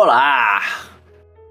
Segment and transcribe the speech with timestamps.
[0.00, 0.60] Olá!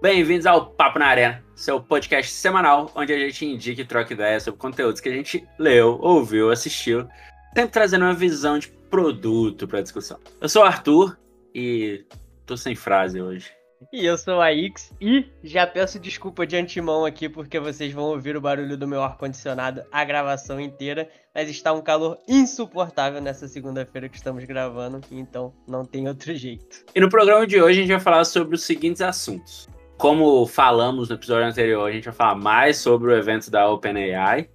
[0.02, 4.44] Bem-vindos ao Papo na Arena, seu podcast semanal onde a gente indica e troca ideias
[4.44, 7.06] sobre conteúdos que a gente leu, ouviu, assistiu,
[7.54, 10.18] sempre trazendo uma visão de produto para discussão.
[10.40, 11.20] Eu sou o Arthur
[11.54, 12.06] e
[12.46, 13.52] tô sem frase hoje.
[13.92, 18.06] E eu sou a Ix e já peço desculpa de antemão aqui porque vocês vão
[18.06, 23.48] ouvir o barulho do meu ar-condicionado a gravação inteira, mas está um calor insuportável nessa
[23.48, 26.84] segunda-feira que estamos gravando, então não tem outro jeito.
[26.94, 29.70] E no programa de hoje a gente vai falar sobre os seguintes assuntos.
[29.98, 34.50] Como falamos no episódio anterior, a gente vai falar mais sobre o evento da OpenAI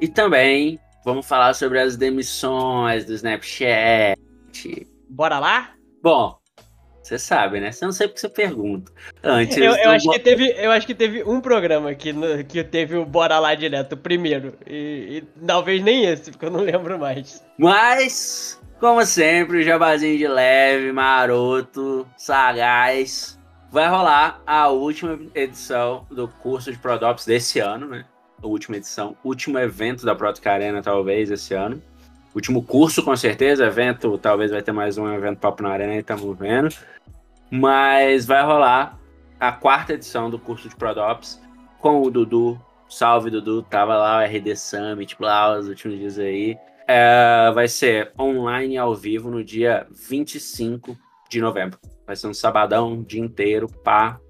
[0.00, 4.16] e também vamos falar sobre as demissões do Snapchat.
[5.08, 5.74] Bora lá?
[6.02, 6.39] Bom,
[7.02, 7.72] você sabe, né?
[7.72, 8.92] Você não sei porque você pergunta.
[9.22, 9.56] Antes.
[9.56, 12.12] Eu, eu acho, que teve, eu acho que teve um programa que,
[12.44, 14.54] que teve o Bora Lá direto, primeiro.
[14.66, 17.44] E, e, talvez nem esse, porque eu não lembro mais.
[17.58, 23.38] Mas, como sempre, jabazinho de leve, maroto, sagaz.
[23.72, 28.04] Vai rolar a última edição do curso de Prodops desse ano, né?
[28.42, 31.80] A última edição, último evento da Protoca Arena, talvez, esse ano.
[32.34, 33.66] Último curso, com certeza.
[33.66, 36.68] Evento, talvez vai ter mais um evento Papo na Arena, estamos vendo.
[37.50, 38.98] Mas vai rolar
[39.38, 41.40] a quarta edição do curso de Prodops
[41.80, 42.60] com o Dudu.
[42.88, 43.62] Salve, Dudu.
[43.62, 46.56] Tava lá o RD Summit, lá os últimos dias aí.
[46.86, 50.96] É, vai ser online ao vivo no dia 25
[51.28, 51.78] de novembro.
[52.06, 54.20] Vai ser um sabadão, dia inteiro, pá.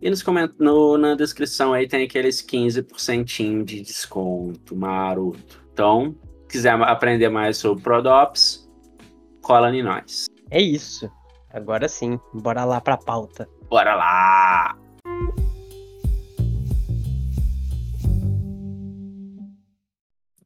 [0.00, 0.52] E nos coment...
[0.58, 5.64] No, na descrição aí tem aqueles 15% de desconto, maroto.
[5.72, 6.14] Então,
[6.48, 8.68] quiser aprender mais sobre Prodops,
[9.42, 10.26] cola em nós.
[10.50, 11.10] É isso.
[11.52, 13.48] Agora sim, bora lá pra pauta.
[13.68, 14.76] Bora lá!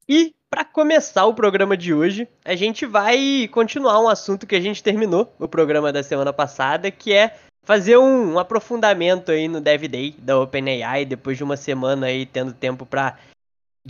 [0.09, 4.61] E para começar o programa de hoje, a gente vai continuar um assunto que a
[4.61, 9.61] gente terminou no programa da semana passada, que é fazer um, um aprofundamento aí no
[9.61, 13.17] Dev Day da OpenAI, depois de uma semana aí tendo tempo para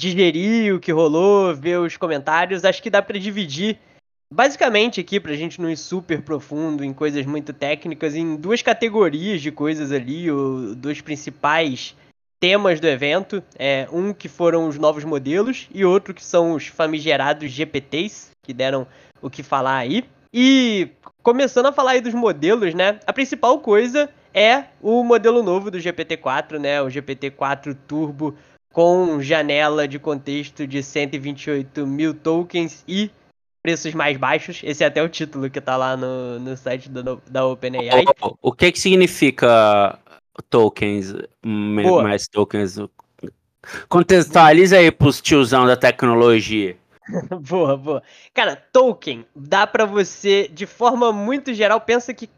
[0.00, 2.64] digerir o que rolou, ver os comentários.
[2.64, 3.78] Acho que dá para dividir
[4.32, 9.42] Basicamente aqui, pra gente não ir super profundo em coisas muito técnicas, em duas categorias
[9.42, 11.96] de coisas ali, o, dois principais
[12.38, 13.42] temas do evento.
[13.58, 18.54] É, um que foram os novos modelos e outro que são os famigerados GPTs, que
[18.54, 18.86] deram
[19.20, 20.04] o que falar aí.
[20.32, 20.90] E
[21.24, 23.00] começando a falar aí dos modelos, né?
[23.04, 26.80] A principal coisa é o modelo novo do GPT-4, né?
[26.80, 28.36] O GPT-4 Turbo
[28.72, 33.10] com janela de contexto de 128 mil tokens e
[33.62, 34.60] preços mais baixos.
[34.64, 38.04] Esse é até o título que tá lá no, no site do, da OpenAI.
[38.22, 39.98] O, o que que significa
[40.48, 42.76] tokens, mais tokens?
[43.88, 46.76] Contextualiza aí pros tiozão da tecnologia.
[47.48, 48.02] boa, boa.
[48.32, 52.28] Cara, token dá para você, de forma muito geral, pensa que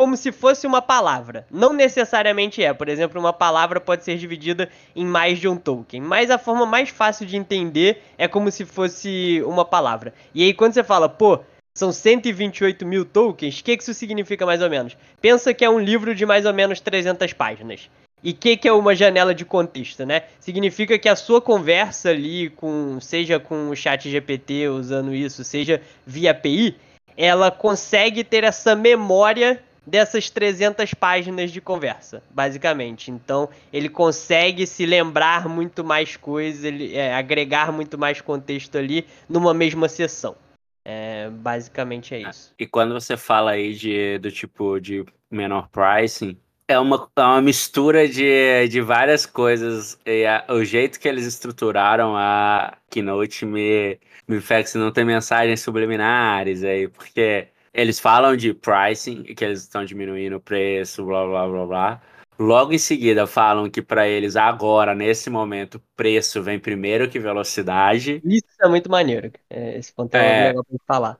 [0.00, 1.46] como se fosse uma palavra.
[1.50, 2.72] Não necessariamente é.
[2.72, 6.00] Por exemplo, uma palavra pode ser dividida em mais de um token.
[6.00, 10.14] Mas a forma mais fácil de entender é como se fosse uma palavra.
[10.34, 11.40] E aí, quando você fala, pô,
[11.74, 14.96] são 128 mil tokens, o que, que isso significa mais ou menos?
[15.20, 17.90] Pensa que é um livro de mais ou menos 300 páginas.
[18.24, 20.22] E o que, que é uma janela de contexto, né?
[20.40, 25.82] Significa que a sua conversa ali, com, seja com o chat GPT usando isso, seja
[26.06, 26.74] via API,
[27.18, 33.10] ela consegue ter essa memória dessas 300 páginas de conversa, basicamente.
[33.10, 39.06] Então, ele consegue se lembrar muito mais coisas, ele, é, agregar muito mais contexto ali
[39.28, 40.36] numa mesma sessão.
[40.84, 42.54] É, basicamente é isso.
[42.58, 47.42] E quando você fala aí de, do tipo de menor pricing, é uma, é uma
[47.42, 49.98] mistura de, de várias coisas.
[50.06, 55.60] E a, o jeito que eles estruturaram a Keynote me, me faz não ter mensagens
[55.60, 61.48] subliminares aí, porque eles falam de pricing, que eles estão diminuindo o preço, blá blá
[61.48, 62.02] blá blá.
[62.38, 68.22] Logo em seguida falam que para eles agora, nesse momento, preço vem primeiro que velocidade.
[68.24, 69.30] Isso é muito maneiro.
[69.50, 71.18] É, esse ponto é, é legal pra falar.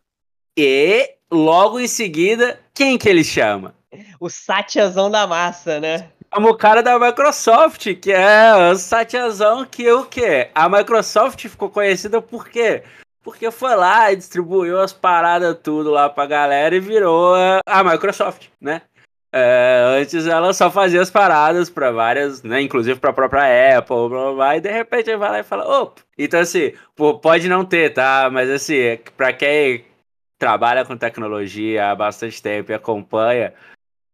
[0.56, 3.74] E logo em seguida, quem que ele chama?
[4.18, 6.10] O Satyazão da massa, né?
[6.32, 10.48] Chama o cara da Microsoft, que é o Satyazão que o quê?
[10.54, 12.82] A Microsoft ficou conhecida por quê?
[13.22, 17.34] Porque foi lá e distribuiu as paradas tudo lá pra galera e virou
[17.66, 18.82] a Microsoft, né?
[19.32, 22.60] É, antes ela só fazia as paradas para várias, né?
[22.60, 25.82] Inclusive para a própria Apple, blá, blá, blá, e de repente vai lá e fala,
[25.82, 26.02] opa!
[26.18, 28.28] Então assim, pô, pode não ter, tá?
[28.32, 29.84] Mas assim, para quem
[30.38, 33.54] trabalha com tecnologia há bastante tempo e acompanha,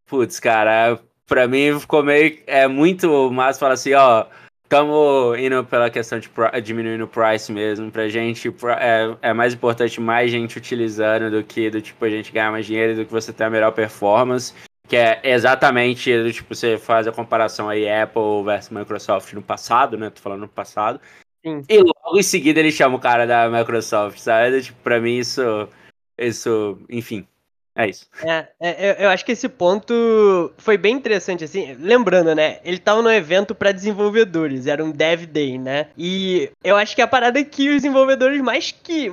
[0.06, 4.26] putz, cara, para mim ficou meio é muito mais falar assim, ó,
[4.66, 6.28] Estamos indo pela questão de
[6.60, 7.88] diminuindo o price mesmo.
[7.88, 8.48] Pra gente
[8.80, 12.66] é, é mais importante mais gente utilizando do que do tipo a gente ganhar mais
[12.66, 14.52] dinheiro do que você ter a melhor performance.
[14.88, 20.10] que é exatamente, tipo, você faz a comparação aí Apple versus Microsoft no passado, né?
[20.10, 21.00] Tô falando no passado.
[21.44, 21.62] Sim.
[21.68, 24.62] E logo em seguida ele chama o cara da Microsoft, sabe?
[24.62, 25.68] Tipo, pra mim isso,
[26.18, 27.24] isso, enfim,
[27.76, 28.06] é isso.
[28.25, 31.76] É, é, eu acho que esse ponto foi bem interessante, assim.
[31.78, 32.58] Lembrando, né?
[32.64, 35.88] Ele tava no evento para desenvolvedores, era um Dev Day, né?
[35.96, 39.12] E eu acho que a parada que os desenvolvedores mais que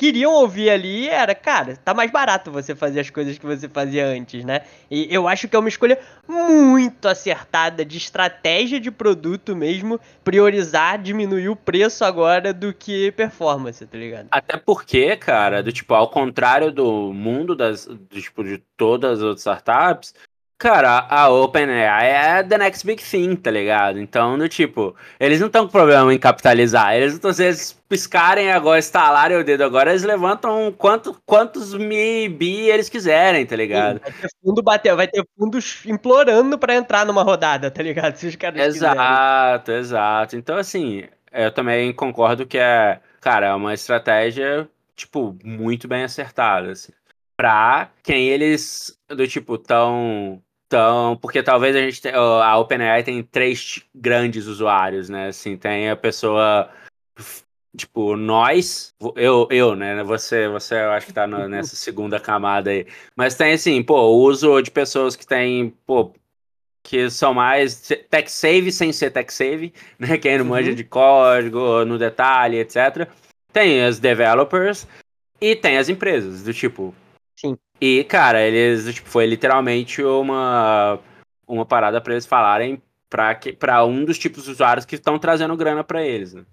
[0.00, 4.06] queriam ouvir ali era, cara, tá mais barato você fazer as coisas que você fazia
[4.06, 4.62] antes, né?
[4.90, 10.98] E eu acho que é uma escolha muito acertada de estratégia de produto mesmo, priorizar,
[10.98, 14.28] diminuir o preço agora do que performance, tá ligado?
[14.30, 19.22] Até porque, cara, do tipo, ao contrário do mundo das, do, tipo, de todas as
[19.22, 20.14] outras startups,
[20.60, 22.06] Cara, a OpenAI
[22.38, 23.98] é the next big thing, tá ligado?
[23.98, 26.94] Então, do tipo, eles não estão com problema em capitalizar.
[26.94, 32.28] Eles não se eles piscarem agora, estalarem o dedo agora, eles levantam quanto, quantos mi
[32.28, 33.94] bi eles quiserem, tá ligado?
[33.96, 38.16] Sim, vai ter fundo bater, vai ter fundos implorando para entrar numa rodada, tá ligado?
[38.20, 39.80] Se os caras Exato, quiserem.
[39.80, 40.36] exato.
[40.36, 46.72] Então, assim, eu também concordo que é, cara, é uma estratégia, tipo, muito bem acertada,
[46.72, 46.92] assim.
[47.34, 53.84] Pra quem eles, do tipo, tão então, porque talvez a gente a OpenAI tem três
[53.92, 55.26] grandes usuários, né?
[55.26, 56.70] Assim, tem a pessoa
[57.76, 60.04] tipo nós, eu, eu, né?
[60.04, 62.86] Você, você eu acho que tá no, nessa segunda camada aí.
[63.16, 66.14] Mas tem assim, pô, o uso de pessoas que tem, pô,
[66.84, 70.18] que são mais tech save sem ser tech save, né?
[70.22, 70.76] Quem não manja uhum.
[70.76, 73.08] de código, no detalhe, etc.
[73.52, 74.86] Tem as developers
[75.40, 76.94] e tem as empresas, do tipo,
[77.36, 77.56] Sim.
[77.80, 80.98] E, cara, eles, tipo, foi literalmente uma,
[81.46, 85.82] uma parada para eles falarem para um dos tipos de usuários que estão trazendo grana
[85.82, 86.44] para eles, né?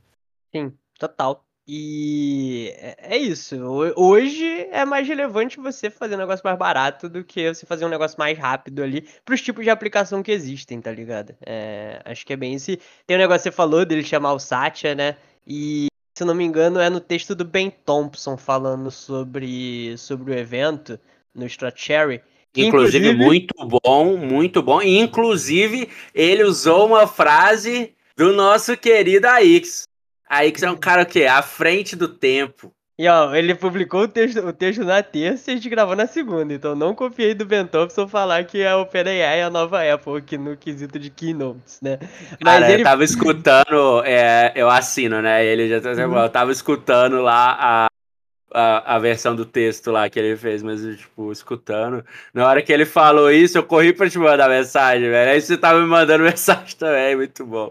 [0.51, 1.45] Sim, total.
[1.67, 3.57] E é, é isso.
[3.95, 7.89] Hoje é mais relevante você fazer um negócio mais barato do que você fazer um
[7.89, 11.35] negócio mais rápido ali pros tipos de aplicação que existem, tá ligado?
[11.45, 12.79] É, acho que é bem esse.
[13.05, 15.17] Tem um negócio que você falou dele chamar o Satya, né?
[15.45, 15.87] E
[16.17, 20.97] se não me engano é no texto do Ben Thompson falando sobre, sobre o evento
[21.37, 22.21] no Stratcherry.
[22.55, 24.81] Inclusive, inclusive, muito bom, muito bom.
[24.81, 29.83] inclusive, ele usou uma frase do nosso querido AX.
[30.27, 32.73] AX é um cara que à frente do tempo.
[32.99, 36.07] E ó, ele publicou o texto, o texto na terça e a gente gravou na
[36.07, 36.51] segunda.
[36.51, 40.35] Então não confiei do Ben Thompson falar que a OpenAI é a nova Apple aqui
[40.35, 41.99] no quesito de keynotes, né?
[42.43, 42.81] Mas Cara, ele...
[42.81, 45.45] eu tava escutando, é, eu assino, né?
[45.45, 46.17] Ele já tá uhum.
[46.17, 47.87] eu tava escutando lá a,
[48.51, 52.05] a, a, versão do texto lá que ele fez, mas, tipo, escutando.
[52.33, 55.31] Na hora que ele falou isso, eu corri pra te mandar mensagem, velho.
[55.31, 57.69] Aí você tava me mandando mensagem também, muito bom.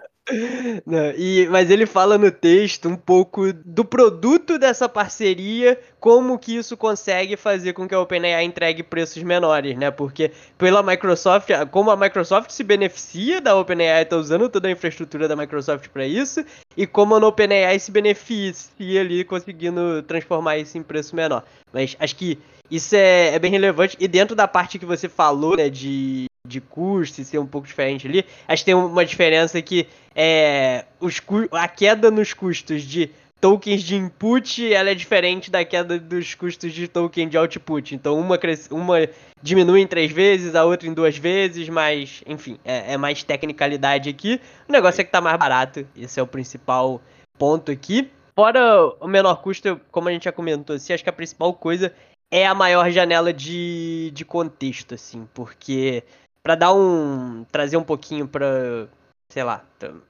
[0.84, 6.56] Não, e, mas ele fala no texto um pouco do produto dessa parceria, como que
[6.56, 9.90] isso consegue fazer com que a OpenAI entregue preços menores, né?
[9.90, 15.28] Porque pela Microsoft, como a Microsoft se beneficia da OpenAI, tá usando toda a infraestrutura
[15.28, 16.44] da Microsoft para isso,
[16.76, 21.44] e como a OpenAI se beneficia ali conseguindo transformar isso em preço menor.
[21.72, 22.38] Mas acho que
[22.70, 23.96] isso é, é bem relevante.
[24.00, 27.66] E dentro da parte que você falou, né, de de custo e ser um pouco
[27.66, 28.24] diferente ali.
[28.46, 31.20] Acho que tem uma diferença que é, os,
[31.52, 33.10] a queda nos custos de
[33.40, 37.94] tokens de input ela é diferente da queda dos custos de token de output.
[37.94, 39.08] Então uma, cresce, uma
[39.42, 44.08] diminui em três vezes, a outra em duas vezes, mas enfim, é, é mais tecnicalidade
[44.08, 44.40] aqui.
[44.68, 47.00] O negócio é que tá mais barato, esse é o principal
[47.38, 48.10] ponto aqui.
[48.34, 51.92] Fora o menor custo, como a gente já comentou, assim, acho que a principal coisa
[52.30, 56.02] é a maior janela de, de contexto, assim, porque
[56.46, 58.86] para dar um trazer um pouquinho para
[59.28, 59.64] sei lá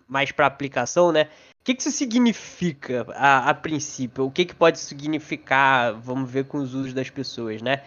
[0.07, 4.55] mais para aplicação né o que, que isso significa a, a princípio o que, que
[4.55, 7.85] pode significar vamos ver com os usos das pessoas né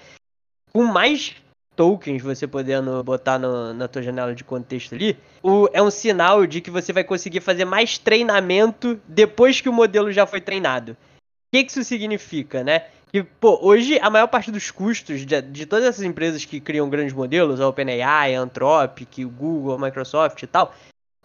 [0.73, 1.35] com mais
[1.75, 6.45] tokens você podendo botar no, na tua janela de contexto ali, o, é um sinal
[6.47, 10.91] de que você vai conseguir fazer mais treinamento depois que o modelo já foi treinado.
[10.91, 12.87] O que, que isso significa, né?
[13.11, 16.89] Que, pô, hoje a maior parte dos custos de, de todas essas empresas que criam
[16.89, 20.73] grandes modelos, a OpenAI, a Anthropic, o Google, a Microsoft e tal,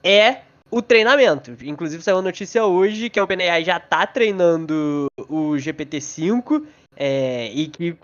[0.03, 1.55] é o treinamento.
[1.63, 6.65] Inclusive saiu uma notícia hoje que a OpenAI já tá treinando o GPT-5
[6.97, 7.97] é, e que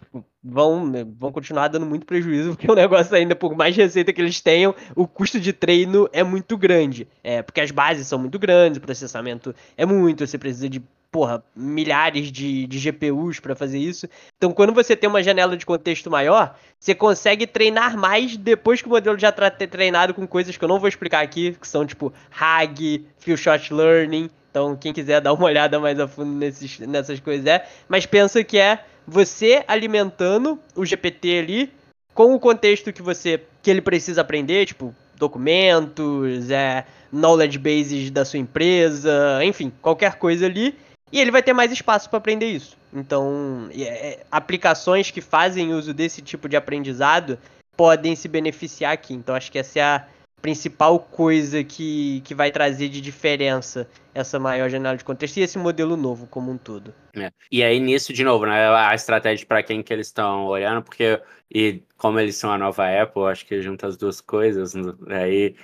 [0.42, 4.40] vão, vão continuar dando muito prejuízo, porque o negócio ainda, por mais receita que eles
[4.40, 7.08] tenham, o custo de treino é muito grande.
[7.22, 11.42] É, porque as bases são muito grandes, o processamento é muito, você precisa de porra,
[11.54, 14.08] milhares de, de GPUs para fazer isso.
[14.36, 18.86] Então, quando você tem uma janela de contexto maior, você consegue treinar mais depois que
[18.86, 21.84] o modelo já está treinado com coisas que eu não vou explicar aqui, que são
[21.84, 24.30] tipo RAG, Few Shot Learning.
[24.50, 27.66] Então, quem quiser dar uma olhada mais a fundo nesses, nessas coisas é.
[27.88, 31.72] Mas pensa que é você alimentando o GPT ali
[32.14, 38.24] com o contexto que você que ele precisa aprender, tipo, documentos, é, knowledge bases da
[38.24, 40.74] sua empresa, enfim, qualquer coisa ali.
[41.12, 42.76] E ele vai ter mais espaço para aprender isso.
[42.92, 47.38] Então, é, aplicações que fazem uso desse tipo de aprendizado
[47.76, 49.14] podem se beneficiar aqui.
[49.14, 50.06] Então, acho que essa é a
[50.40, 55.58] principal coisa que, que vai trazer de diferença essa maior janela de contexto e esse
[55.58, 56.94] modelo novo como um todo.
[57.14, 57.30] É.
[57.50, 61.20] E aí nisso, de novo, né, a estratégia para quem que eles estão olhando, porque
[61.52, 64.72] e como eles são a nova Apple, acho que junta as duas coisas,
[65.08, 65.54] aí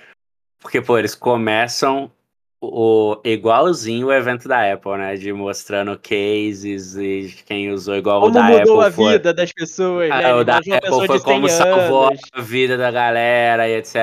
[0.59, 2.11] porque pô, eles começam
[2.61, 5.15] o igualzinho o evento da Apple, né?
[5.15, 8.81] De mostrando cases e quem usou igual como o da mudou Apple.
[8.81, 10.33] a vida das pessoas, Ah, né?
[10.35, 12.21] o da Apple foi de 100 como salvou anos.
[12.33, 13.95] a vida da galera e etc.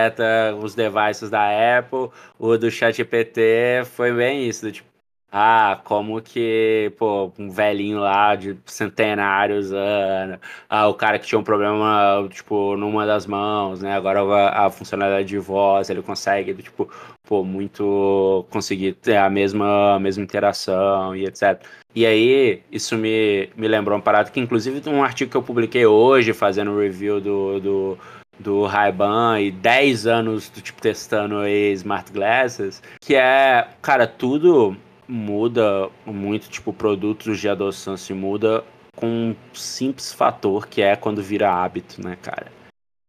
[0.63, 2.11] Os devices da Apple.
[2.39, 4.94] O do ChatGPT foi bem isso, tipo.
[5.37, 10.38] Ah, como que, pô, um velhinho lá de centenários anos,
[10.69, 13.97] ah, o cara que tinha um problema, tipo, numa das mãos, né?
[13.97, 16.88] Agora a, a funcionalidade de voz, ele consegue, tipo,
[17.25, 21.61] pô, muito conseguir ter a mesma, a mesma interação e etc.
[21.97, 25.85] E aí, isso me, me lembrou uma parada que, inclusive, um artigo que eu publiquei
[25.85, 27.99] hoje, fazendo review do, do,
[28.38, 34.76] do Ray-Ban e 10 anos, do, tipo, testando aí Smart Glasses, que é, cara, tudo
[35.09, 38.65] muda muito, tipo, produtos de adoção se muda
[38.97, 42.53] com um simples fator que é quando vira hábito, né, cara?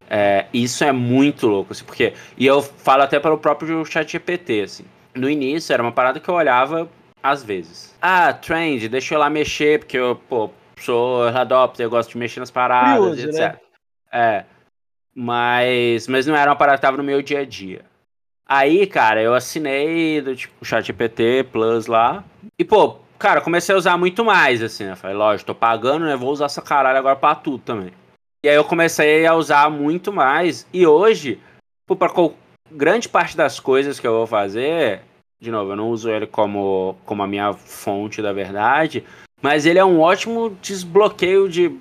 [0.10, 2.14] É, isso é muito louco, assim, porque.
[2.38, 4.86] E eu falo até pelo próprio chat GPT, assim.
[5.16, 6.90] No início era uma parada que eu olhava
[7.24, 7.96] às vezes.
[8.02, 12.40] Ah, trend, deixa eu lá mexer, porque eu, pô, sou adopter, eu gosto de mexer
[12.40, 13.40] nas paradas, Curioso, etc.
[13.40, 13.60] né?
[14.14, 14.46] É.
[15.14, 17.84] Mas, mas não era uma parada que tava no meu dia a dia.
[18.48, 22.24] Aí, cara, eu assinei do tipo chat GPT Plus lá.
[22.60, 24.96] E, pô, cara, comecei a usar muito mais, assim, né?
[24.96, 26.16] Falei, lógico, tô pagando, né?
[26.16, 27.92] Vou usar essa caralho agora pra tudo também.
[28.46, 30.68] E aí eu comecei a usar muito mais.
[30.72, 31.40] E hoje,
[31.88, 32.12] pô, pra
[32.72, 35.02] grande parte das coisas que eu vou fazer,
[35.42, 39.04] de novo, eu não uso ele como, como a minha fonte da verdade,
[39.42, 41.76] mas ele é um ótimo desbloqueio de,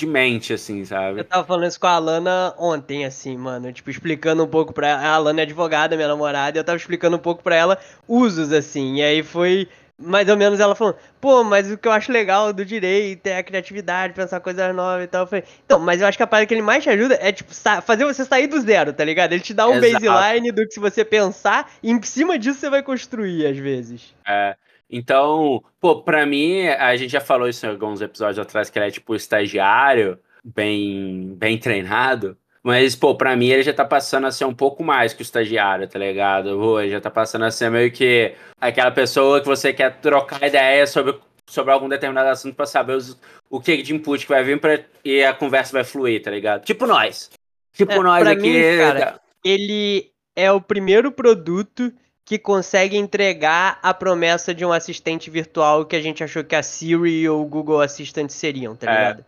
[0.00, 1.24] de mente, assim, Eu sabe?
[1.24, 3.72] tava falando isso com a Alana ontem, assim, mano.
[3.72, 5.00] Tipo, explicando um pouco pra ela.
[5.02, 7.78] A Alana é advogada, minha namorada, e eu tava explicando um pouco pra ela
[8.08, 8.96] usos, assim.
[8.96, 9.68] E aí foi
[10.02, 13.36] mais ou menos ela falando, pô, mas o que eu acho legal do direito é
[13.36, 15.22] a criatividade, pensar coisas novas e tal.
[15.22, 17.30] Eu falei, então, mas eu acho que a parada que ele mais te ajuda é,
[17.30, 17.52] tipo,
[17.82, 19.32] fazer você sair do zero, tá ligado?
[19.32, 20.06] Ele te dá um Exato.
[20.06, 24.14] baseline do que se você pensar, e em cima disso você vai construir, às vezes.
[24.26, 24.56] É,
[24.90, 28.88] então, pô, pra mim, a gente já falou isso em alguns episódios atrás, que ele
[28.88, 32.36] é tipo estagiário, bem, bem treinado.
[32.62, 35.24] Mas, pô, pra mim ele já tá passando a ser um pouco mais que o
[35.24, 36.58] estagiário, tá ligado?
[36.58, 40.46] Pô, ele já tá passando a ser meio que aquela pessoa que você quer trocar
[40.46, 43.18] ideia sobre, sobre algum determinado assunto pra saber os,
[43.48, 46.64] o que de input que vai vir pra, e a conversa vai fluir, tá ligado?
[46.64, 47.30] Tipo nós.
[47.72, 48.42] Tipo É, nós aqui.
[48.42, 51.90] mim, cara, Ele é o primeiro produto
[52.30, 56.62] que consegue entregar a promessa de um assistente virtual que a gente achou que a
[56.62, 59.24] Siri ou o Google Assistant seriam, tá É, ligado?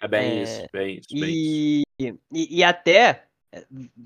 [0.00, 1.84] É bem É, isso, bem isso, bem isso.
[2.00, 3.24] E, e, e até,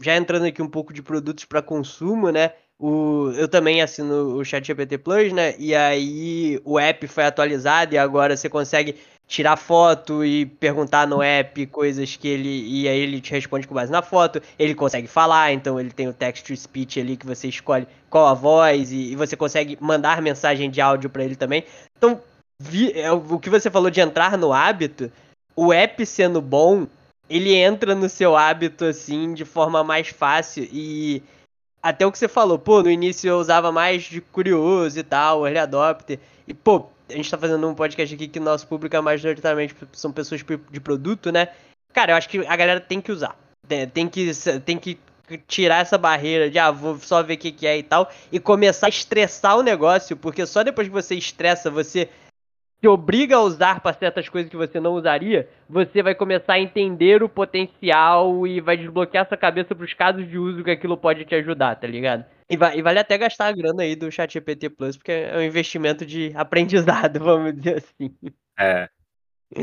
[0.00, 2.50] já entrando aqui um pouco de produtos para consumo, né?
[2.76, 5.54] O, eu também assino o ChatGPT Plus, né?
[5.56, 8.96] E aí o app foi atualizado e agora você consegue
[9.32, 12.68] tirar foto e perguntar no app coisas que ele.
[12.68, 14.42] E aí ele te responde com base na foto.
[14.58, 18.26] Ele consegue falar, então ele tem o text to speech ali que você escolhe qual
[18.26, 21.64] a voz e, e você consegue mandar mensagem de áudio para ele também.
[21.96, 22.20] Então,
[22.60, 25.10] vi- é, o que você falou de entrar no hábito,
[25.56, 26.86] o app sendo bom,
[27.30, 31.22] ele entra no seu hábito assim de forma mais fácil e
[31.82, 35.46] até o que você falou, pô, no início eu usava mais de curioso e tal,
[35.46, 36.18] early adopter.
[36.46, 40.12] E pô, a gente tá fazendo um podcast aqui que nosso público é majoritariamente são
[40.12, 41.48] pessoas de produto, né?
[41.92, 43.36] Cara, eu acho que a galera tem que usar.
[43.92, 44.32] Tem que
[44.64, 44.98] tem que
[45.46, 48.38] tirar essa barreira de ah, vou só ver o que, que é e tal e
[48.38, 52.08] começar a estressar o negócio, porque só depois que você estressa, você
[52.82, 56.60] te obriga a usar para certas coisas que você não usaria, você vai começar a
[56.60, 60.96] entender o potencial e vai desbloquear sua cabeça para os casos de uso que aquilo
[60.96, 62.24] pode te ajudar, tá ligado?
[62.50, 65.42] E, va- e vale até gastar a grana aí do ChatGPT Plus, porque é um
[65.42, 68.12] investimento de aprendizado, vamos dizer assim.
[68.58, 68.88] É.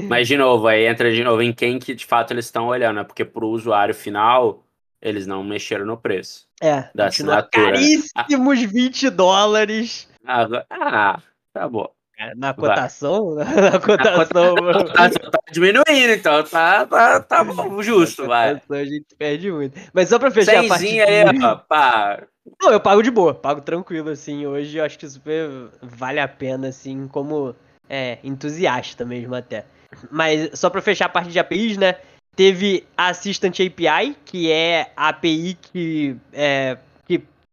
[0.07, 2.95] Mas, de novo, aí entra de novo em quem que de fato eles estão olhando,
[2.97, 3.03] né?
[3.03, 4.63] Porque pro usuário final,
[5.01, 7.73] eles não mexeram no preço É, da assinatura.
[7.73, 11.19] caríssimos 20 dólares Agora- ah,
[11.51, 11.89] tá bom.
[12.19, 12.69] É, na Vai.
[12.69, 14.83] cotação, na cotação, mano.
[14.89, 18.55] Tá, tá diminuindo, então tá, tá, tá bom, justo, vai.
[18.55, 19.79] Cotação a gente perde muito.
[19.93, 22.21] Mas só pra fechar a parte aí, ó, pá.
[22.61, 24.45] Não, eu pago de boa, pago tranquilo, assim.
[24.45, 25.49] Hoje eu acho que super
[25.81, 27.55] vale a pena, assim, como
[27.89, 29.63] é, entusiasta mesmo até.
[30.11, 31.95] Mas só pra fechar a parte de APIs, né?
[32.35, 36.88] Teve a Assistant API, que é a API que, é, que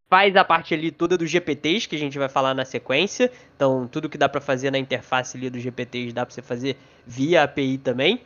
[0.09, 3.31] faz a parte ali toda dos GPTs, que a gente vai falar na sequência.
[3.55, 6.77] Então, tudo que dá para fazer na interface ali dos GPTs dá para você fazer
[7.07, 8.21] via API também.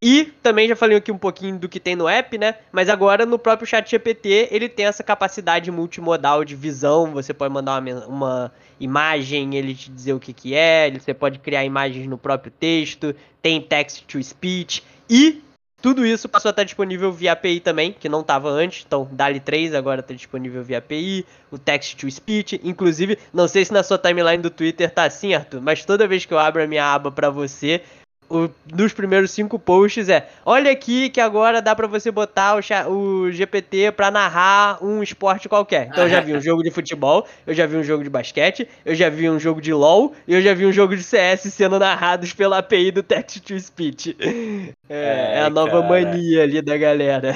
[0.00, 2.54] E também já falei aqui um pouquinho do que tem no app, né?
[2.70, 7.12] Mas agora no próprio chat GPT ele tem essa capacidade multimodal de visão.
[7.12, 10.88] Você pode mandar uma, uma imagem, ele te dizer o que, que é.
[10.92, 13.12] Você pode criar imagens no próprio texto.
[13.42, 14.84] Tem text to speech.
[15.10, 15.42] E
[15.80, 18.84] tudo isso passou a estar disponível via API também, que não estava antes.
[18.86, 22.60] Então, DALI 3 agora está disponível via API, o Text to Speech.
[22.64, 26.24] Inclusive, não sei se na sua timeline do Twitter tá assim, Arthur, mas toda vez
[26.24, 27.82] que eu abro a minha aba para você,
[28.28, 32.92] o, dos primeiros cinco posts é: olha aqui que agora dá para você botar o,
[32.92, 35.88] o GPT para narrar um esporte qualquer.
[35.88, 38.68] Então eu já vi um jogo de futebol, eu já vi um jogo de basquete,
[38.84, 41.42] eu já vi um jogo de LoL e eu já vi um jogo de CS
[41.52, 44.16] sendo narrados pela API do Text to Speech.
[44.90, 45.88] É, é, é a nova cara.
[45.88, 47.34] mania ali da galera.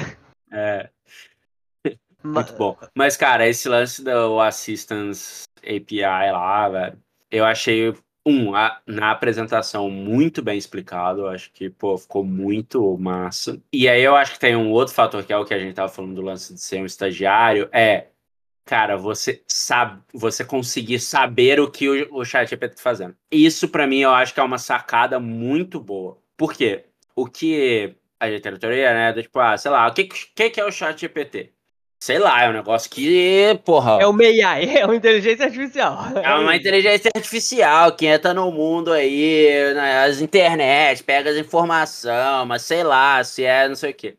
[0.51, 0.89] É.
[2.23, 2.75] Muito bom.
[2.95, 6.97] Mas, cara, esse lance do Assistance API lá, velho,
[7.29, 7.93] eu achei
[8.25, 13.61] um, a, na apresentação muito bem explicado, acho que, pô, ficou muito massa.
[13.71, 15.75] E aí eu acho que tem um outro fator que é o que a gente
[15.75, 18.07] tava falando do lance de ser um estagiário, é,
[18.65, 23.15] cara, você sabe, você conseguir saber o que o, o chat GPT tá fazendo.
[23.31, 26.17] Isso para mim eu acho que é uma sacada muito boa.
[26.37, 26.85] Por quê?
[27.15, 28.47] O que a gente
[28.93, 31.51] né, do, tipo, ah, sei lá, o que, que, que é o chat GPT?
[32.03, 33.97] Sei lá, é um negócio que, porra.
[34.01, 35.99] É uma AI, é uma inteligência artificial.
[36.21, 42.63] É uma inteligência artificial que entra no mundo aí, nas internet, pega as informações, mas
[42.63, 44.17] sei lá, se é não sei o quê.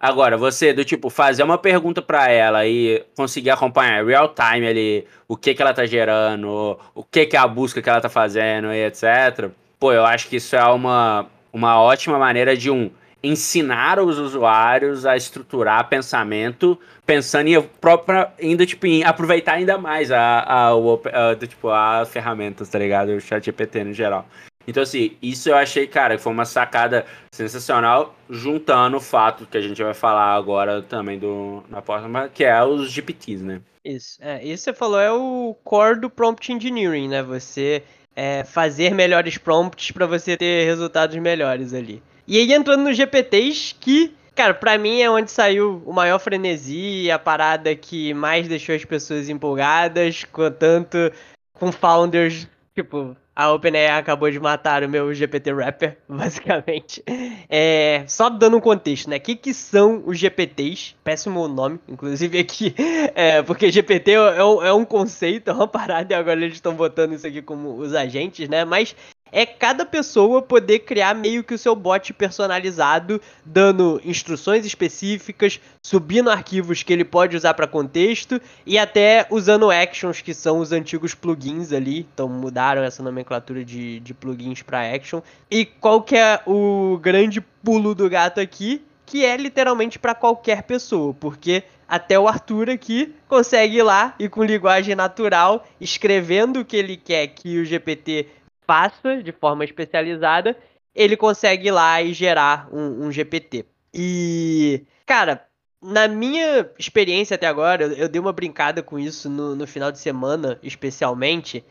[0.00, 5.06] Agora, você, do tipo, fazer uma pergunta para ela e conseguir acompanhar real time ali,
[5.28, 8.08] o que que ela tá gerando, o que que é a busca que ela tá
[8.08, 9.50] fazendo e etc.
[9.78, 12.90] Pô, eu acho que isso é uma, uma ótima maneira de um
[13.22, 20.10] ensinar os usuários a estruturar pensamento, pensando em própria, ainda tipo em aproveitar ainda mais
[20.10, 23.10] a, a, a, a tipo a ferramentas, tá ligado?
[23.10, 24.26] O chat GPT no geral.
[24.66, 29.56] Então assim, isso eu achei, cara, que foi uma sacada sensacional, juntando o fato que
[29.56, 33.60] a gente vai falar agora também do na próxima, que é os GPTs, né?
[33.84, 37.22] Isso, é, isso você falou é o core do prompt engineering, né?
[37.22, 37.82] Você
[38.14, 42.02] é, fazer melhores prompts para você ter resultados melhores ali.
[42.28, 47.10] E aí entrando nos GPTs, que, cara, pra mim é onde saiu o maior frenesi,
[47.10, 51.10] a parada que mais deixou as pessoas empolgadas, com tanto
[51.54, 57.02] com founders, tipo, a OpenAI acabou de matar o meu GPT Rapper, basicamente.
[57.48, 59.16] É, só dando um contexto, né?
[59.16, 60.96] O que, que são os GPTs?
[61.04, 62.74] Péssimo nome, inclusive aqui,
[63.14, 67.14] é, porque GPT é, é, um conceito, é uma parada, e agora eles estão botando
[67.14, 68.64] isso aqui como os agentes, né?
[68.64, 68.94] Mas
[69.32, 76.30] é cada pessoa poder criar meio que o seu bot personalizado, dando instruções específicas, subindo
[76.30, 81.14] arquivos que ele pode usar para contexto e até usando actions que são os antigos
[81.14, 82.06] plugins ali.
[82.12, 85.20] Então mudaram essa nomenclatura de, de plugins para action.
[85.50, 88.82] E qual que é o grande pulo do gato aqui?
[89.06, 94.28] Que é literalmente para qualquer pessoa, porque até o Arthur aqui consegue ir lá e
[94.28, 98.26] com linguagem natural, escrevendo o que ele quer que o GPT
[98.68, 100.54] faça de forma especializada,
[100.94, 103.64] ele consegue ir lá e gerar um, um GPT.
[103.94, 105.42] E, cara,
[105.82, 109.90] na minha experiência até agora, eu, eu dei uma brincada com isso no, no final
[109.90, 111.64] de semana, especialmente.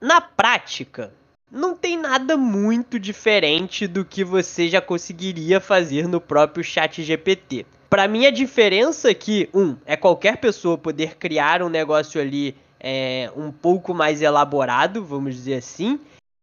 [0.00, 1.12] Na prática,
[1.50, 7.66] não tem nada muito diferente do que você já conseguiria fazer no próprio chat GPT.
[7.90, 13.30] Para mim, a diferença aqui, um, é qualquer pessoa poder criar um negócio ali é,
[13.36, 15.98] um pouco mais elaborado, vamos dizer assim,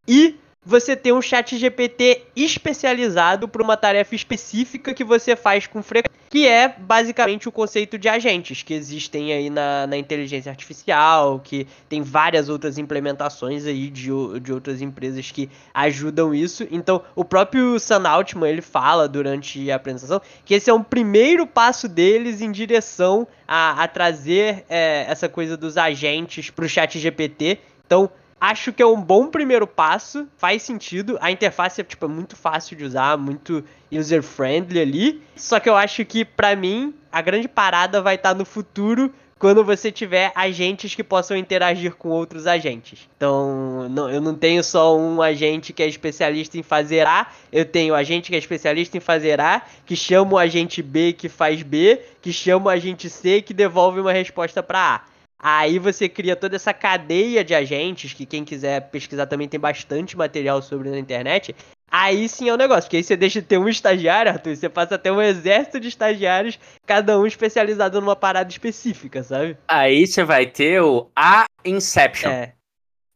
[0.07, 0.35] e
[0.65, 6.17] você tem um chat GPT especializado para uma tarefa específica que você faz com frequência,
[6.29, 11.67] que é basicamente o conceito de agentes que existem aí na, na inteligência artificial, que
[11.89, 16.65] tem várias outras implementações aí de, de outras empresas que ajudam isso.
[16.71, 21.45] Então, o próprio Sam Altman, ele fala durante a apresentação que esse é um primeiro
[21.45, 26.97] passo deles em direção a, a trazer é, essa coisa dos agentes para o chat
[26.97, 27.59] GPT.
[27.85, 28.09] Então,
[28.45, 31.17] Acho que é um bom primeiro passo, faz sentido.
[31.21, 35.21] A interface é tipo, muito fácil de usar, muito user-friendly ali.
[35.33, 39.13] Só que eu acho que, para mim, a grande parada vai estar tá no futuro
[39.39, 43.07] quando você tiver agentes que possam interagir com outros agentes.
[43.15, 47.63] Então, não, eu não tenho só um agente que é especialista em fazer A, eu
[47.63, 51.61] tenho agente que é especialista em fazer A, que chama o agente B que faz
[51.61, 55.12] B, que chama o agente C que devolve uma resposta para A.
[55.45, 60.15] Aí você cria toda essa cadeia de agentes, que quem quiser pesquisar também tem bastante
[60.15, 61.53] material sobre na internet.
[61.91, 64.69] Aí sim é um negócio, porque aí você deixa de ter um estagiário, Arthur, você
[64.69, 69.57] passa a ter um exército de estagiários, cada um especializado numa parada específica, sabe?
[69.67, 72.31] Aí você vai ter o A Inception.
[72.31, 72.53] É.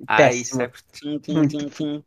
[0.06, 0.70] Péssimo.
[0.92, 2.04] Tim, tim, tim, tim.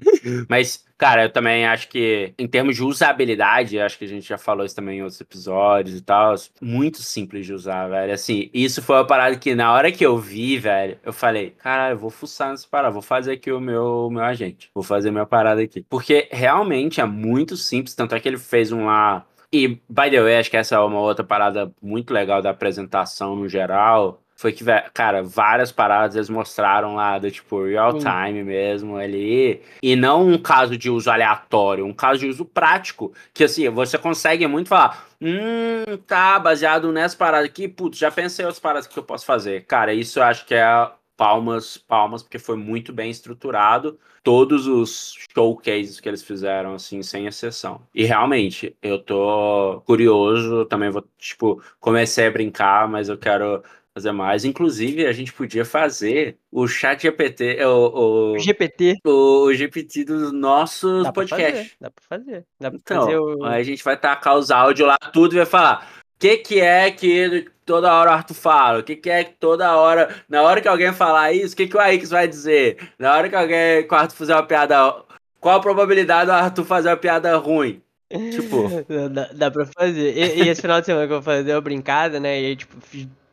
[0.48, 4.38] Mas, cara, eu também acho que, em termos de usabilidade, acho que a gente já
[4.38, 8.12] falou isso também em outros episódios e tal, muito simples de usar, velho.
[8.12, 11.94] Assim, isso foi uma parada que, na hora que eu vi, velho, eu falei, caralho,
[11.94, 15.26] eu vou fuçar nessa parada, vou fazer aqui o meu, meu agente, vou fazer minha
[15.26, 15.84] parada aqui.
[15.88, 19.26] Porque realmente é muito simples, tanto é que ele fez um lá.
[19.52, 23.34] E, by the way, acho que essa é uma outra parada muito legal da apresentação
[23.34, 28.96] no geral foi que, cara, várias paradas eles mostraram lá do tipo real time mesmo
[28.96, 29.60] ali.
[29.82, 33.12] E não um caso de uso aleatório, um caso de uso prático.
[33.34, 35.06] Que assim, você consegue muito falar.
[35.20, 39.66] Hum, tá, baseado nessa parada aqui, putz, já pensei outras paradas que eu posso fazer.
[39.66, 43.98] Cara, isso eu acho que é palmas, palmas, porque foi muito bem estruturado.
[44.22, 47.82] Todos os showcases que eles fizeram, assim, sem exceção.
[47.94, 53.62] E realmente, eu tô curioso, também vou, tipo, comecei a brincar, mas eu quero
[53.94, 54.44] fazer mais.
[54.44, 58.96] Inclusive, a gente podia fazer o chat GPT, o, o, GPT.
[59.04, 61.76] O, GPT dos nossos dá podcasts.
[61.80, 62.46] Dá pra fazer.
[62.58, 63.44] Dá pra então, fazer o...
[63.44, 65.90] aí a gente vai tacar os áudios lá, tudo e vai falar.
[66.16, 68.78] O que, que é que toda hora o Arthur fala?
[68.80, 70.14] O que, que é que toda hora.
[70.28, 72.76] Na hora que alguém falar isso, o que, que o Aix vai dizer?
[72.98, 75.02] Na hora que alguém que o Arthur fizer uma piada.
[75.40, 77.82] Qual a probabilidade do Arthur fazer uma piada ruim?
[78.10, 78.68] Tipo.
[79.10, 80.14] dá, dá pra fazer.
[80.14, 82.40] E, e, esse final de semana que eu vou fazer uma brincada, né?
[82.40, 82.76] E aí, tipo,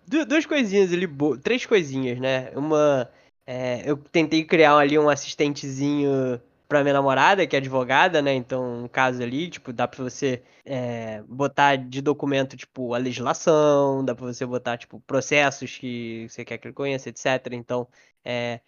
[0.08, 1.08] duas coisinhas ali,
[1.44, 2.52] três coisinhas, né?
[2.56, 3.10] Uma,
[3.46, 8.34] é, eu tentei criar ali um assistentezinho pra minha namorada, que é advogada, né?
[8.34, 14.04] Então, um caso ali, tipo, dá pra você é, botar de documento, tipo, a legislação,
[14.04, 17.54] dá pra você botar, tipo, processos que você quer que ele conheça, etc.
[17.54, 17.88] Então,
[18.24, 18.60] é...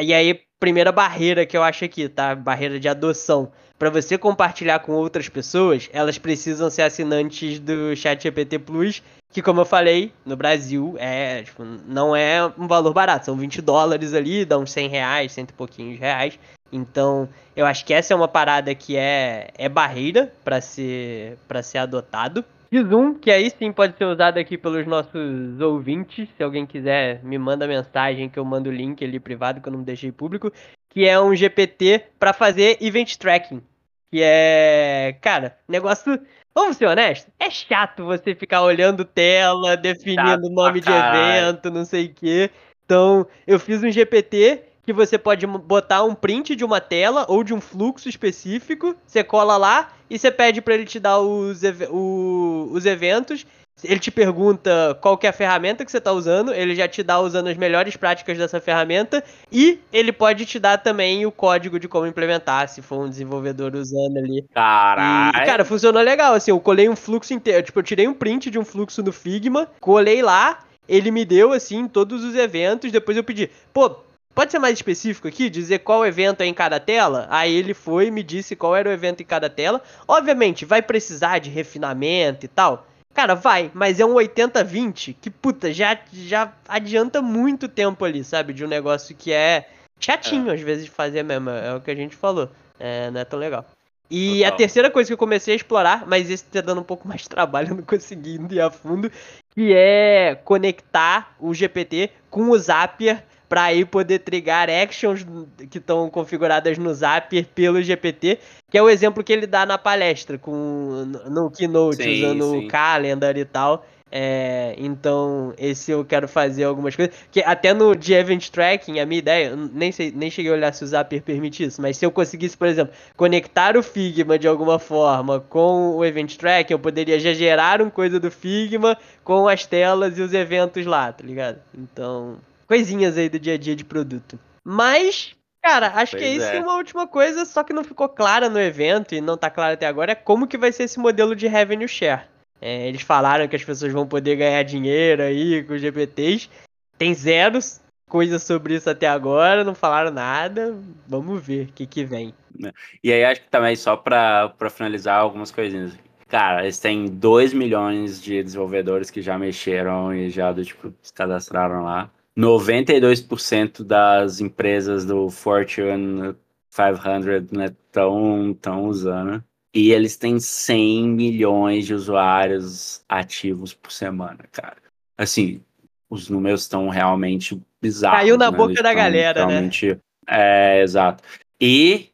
[0.00, 2.34] E aí, primeira barreira que eu acho aqui, tá?
[2.34, 3.52] Barreira de adoção.
[3.78, 9.60] Para você compartilhar com outras pessoas, elas precisam ser assinantes do ChatGPT Plus que como
[9.60, 14.44] eu falei, no Brasil é, tipo, não é um valor barato, são 20 dólares ali,
[14.44, 16.38] dá uns 100 reais, cento e pouquinhos reais.
[16.72, 21.62] Então, eu acho que essa é uma parada que é, é barreira para ser para
[21.62, 22.44] ser adotado.
[22.70, 27.24] E Zoom, que aí sim pode ser usado aqui pelos nossos ouvintes, se alguém quiser
[27.24, 30.52] me manda mensagem que eu mando o link ali privado que eu não deixei público,
[30.98, 33.62] que é um GPT para fazer event tracking.
[34.10, 36.20] Que é, cara, negócio
[36.52, 37.32] Vamos ser honestos?
[37.38, 42.50] É chato você ficar olhando tela, definindo nome de evento, não sei o quê.
[42.84, 47.44] Então, eu fiz um GPT que você pode botar um print de uma tela ou
[47.44, 51.62] de um fluxo específico, você cola lá e você pede para ele te dar os,
[51.92, 53.46] o, os eventos
[53.84, 57.02] ele te pergunta qual que é a ferramenta que você está usando, ele já te
[57.02, 61.78] dá usando as melhores práticas dessa ferramenta e ele pode te dar também o código
[61.78, 64.44] de como implementar, se for um desenvolvedor usando ali.
[64.52, 65.46] Caralho!
[65.46, 68.58] cara, funcionou legal, assim, eu colei um fluxo inteiro, tipo, eu tirei um print de
[68.58, 73.24] um fluxo no Figma, colei lá, ele me deu, assim, todos os eventos, depois eu
[73.24, 73.96] pedi, pô,
[74.34, 77.26] pode ser mais específico aqui, dizer qual evento é em cada tela?
[77.28, 79.82] Aí ele foi e me disse qual era o evento em cada tela.
[80.06, 82.86] Obviamente, vai precisar de refinamento e tal,
[83.18, 88.52] Cara, vai, mas é um 80-20 que, puta, já, já adianta muito tempo ali, sabe?
[88.52, 90.54] De um negócio que é chatinho é.
[90.54, 92.48] às vezes de fazer mesmo, é o que a gente falou.
[92.78, 93.66] É, não é tão legal.
[94.08, 94.52] E Total.
[94.52, 97.22] a terceira coisa que eu comecei a explorar, mas esse tá dando um pouco mais
[97.22, 99.10] de trabalho, eu não consegui ir a fundo,
[99.50, 105.26] que é conectar o GPT com o Zapier para aí poder trigar actions
[105.70, 108.38] que estão configuradas no Zapier pelo GPT,
[108.70, 112.66] que é o exemplo que ele dá na palestra com no Keynote, sim, usando sim.
[112.66, 113.84] o Calendar e tal.
[114.10, 117.14] É, então, esse eu quero fazer algumas coisas.
[117.30, 120.72] Que até no de Event Tracking, a minha ideia, nem, sei, nem cheguei a olhar
[120.72, 124.48] se o Zapier permite isso, mas se eu conseguisse, por exemplo, conectar o Figma de
[124.48, 129.46] alguma forma com o Event Tracking, eu poderia já gerar uma coisa do Figma com
[129.46, 131.58] as telas e os eventos lá, tá ligado?
[131.74, 134.38] Então, coisinhas aí do dia a dia de produto.
[134.62, 136.46] Mas, cara, acho pois que é isso.
[136.46, 136.60] É.
[136.60, 139.86] uma última coisa, só que não ficou clara no evento e não tá claro até
[139.86, 142.26] agora, é como que vai ser esse modelo de revenue share.
[142.60, 146.50] É, eles falaram que as pessoas vão poder ganhar dinheiro aí com os GPTs.
[146.98, 150.76] Tem zeros coisas sobre isso até agora, não falaram nada.
[151.06, 152.34] Vamos ver o que, que vem.
[152.64, 152.72] É.
[153.02, 155.96] E aí acho que também só para finalizar algumas coisinhas.
[156.26, 161.84] Cara, eles têm 2 milhões de desenvolvedores que já mexeram e já tipo, se cadastraram
[161.84, 162.10] lá.
[162.38, 166.36] 92% das empresas do Fortune
[166.70, 169.42] 500 né, estão usando.
[169.74, 174.76] E eles têm 100 milhões de usuários ativos por semana, cara.
[175.16, 175.60] Assim,
[176.08, 178.20] os números estão realmente bizarros.
[178.20, 178.56] Caiu na né?
[178.56, 179.88] boca da galera, realmente...
[179.88, 179.98] né?
[180.28, 181.22] É, exato.
[181.60, 182.08] E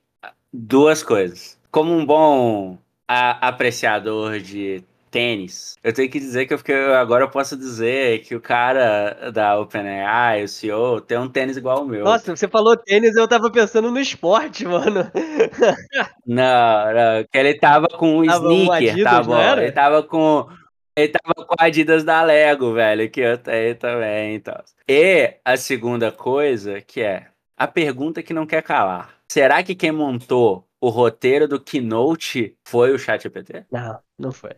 [0.53, 1.59] duas coisas.
[1.71, 4.83] Como um bom apreciador de
[5.15, 9.31] tênis, eu tenho que dizer que eu fiquei, agora eu posso dizer que o cara
[9.31, 12.05] da OpenAI, o CEO, tem um tênis igual ao meu.
[12.05, 15.09] Nossa, você falou tênis, eu tava pensando no esporte, mano.
[16.27, 19.57] Não, não que ele tava com um tava sneaker, Adidas, tá bom?
[19.59, 20.49] Ele tava com
[20.97, 24.57] ele tava com a Adidas da Lego, velho, que eu tenho também, então.
[24.89, 29.11] E a segunda coisa, que é a pergunta que não quer calar.
[29.29, 33.65] Será que quem montou o roteiro do Keynote foi o ChatGPT?
[33.73, 34.51] Não, não foi.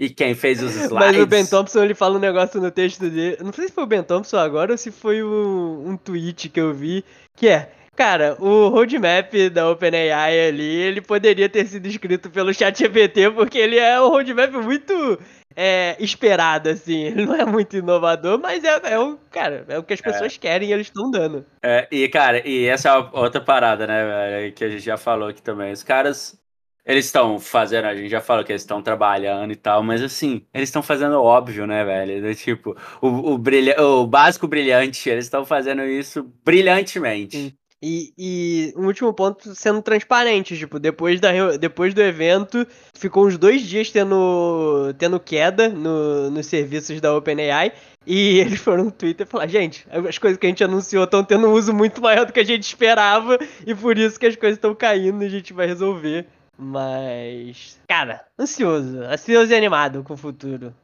[0.00, 0.90] e quem fez os slides?
[0.98, 3.38] Mas o Ben Thompson, ele fala um negócio no texto dele.
[3.40, 6.60] Não sei se foi o Ben Thompson agora ou se foi um, um tweet que
[6.60, 7.04] eu vi,
[7.36, 13.28] que é Cara, o roadmap da OpenAI ali, ele poderia ter sido escrito pelo ChatGPT,
[13.32, 15.18] porque ele é um roadmap muito
[15.60, 17.02] é, esperado, assim.
[17.10, 20.36] Ele não é muito inovador, mas é, é o, cara, é o que as pessoas
[20.36, 20.38] é.
[20.38, 21.44] querem e eles estão dando.
[21.60, 25.42] É, e, cara, e essa é outra parada, né, que a gente já falou aqui
[25.42, 25.72] também.
[25.72, 26.40] Os caras,
[26.86, 30.46] eles estão fazendo, a gente já falou que eles estão trabalhando e tal, mas assim,
[30.54, 32.34] eles estão fazendo óbvio, né, velho?
[32.36, 37.58] Tipo, o, o, brilha, o básico brilhante, eles estão fazendo isso brilhantemente.
[37.80, 43.38] E, e um último ponto sendo transparente, tipo, depois, da, depois do evento, ficou uns
[43.38, 47.72] dois dias tendo, tendo queda no, nos serviços da OpenAI.
[48.04, 51.46] E eles foram no Twitter falaram, gente, as coisas que a gente anunciou estão tendo
[51.46, 54.56] um uso muito maior do que a gente esperava, e por isso que as coisas
[54.56, 56.26] estão caindo e a gente vai resolver.
[56.58, 60.74] Mas, cara, ansioso, ansioso e animado com o futuro.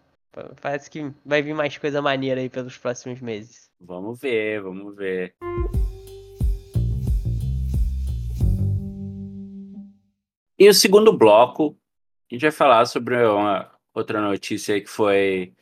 [0.61, 3.71] Parece que vai vir mais coisa maneira aí pelos próximos meses.
[3.81, 5.35] Vamos ver, vamos ver.
[10.59, 11.77] E o segundo bloco,
[12.31, 15.53] a gente vai falar sobre uma outra notícia que foi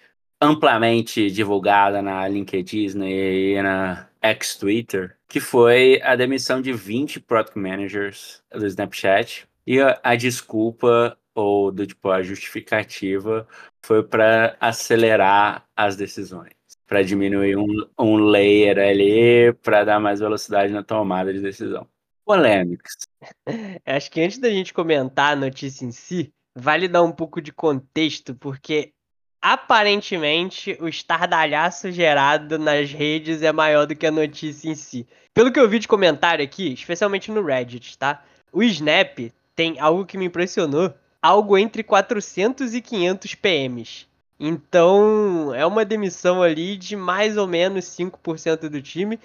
[0.40, 8.42] amplamente divulgada na LinkedIn e na ex-Twitter, que foi a demissão de 20 product managers
[8.52, 9.48] do Snapchat.
[9.66, 13.46] E a, a desculpa ou do tipo a justificativa
[13.82, 16.52] foi para acelerar as decisões,
[16.86, 17.66] para diminuir um,
[17.98, 21.88] um layer ali, para dar mais velocidade na tomada de decisão.
[22.24, 22.96] Polêmicas.
[23.86, 27.52] Acho que antes da gente comentar a notícia em si, vale dar um pouco de
[27.52, 28.92] contexto, porque
[29.40, 35.06] aparentemente o estardalhaço gerado nas redes é maior do que a notícia em si.
[35.34, 38.22] Pelo que eu vi de comentário aqui, especialmente no Reddit, tá?
[38.52, 44.06] O Snap tem algo que me impressionou, algo entre 400 e 500 PMs.
[44.44, 49.20] Então, é uma demissão ali de mais ou menos 5% do time.